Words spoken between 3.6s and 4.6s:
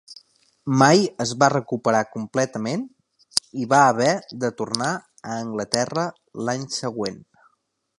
i va haver de